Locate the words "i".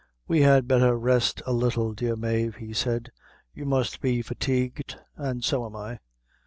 5.75-5.99